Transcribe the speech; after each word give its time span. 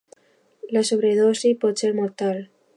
La 0.77 0.81
sobredosi 0.91 1.53
pot 1.65 1.85
ser 1.85 1.95
mortal. 2.03 2.45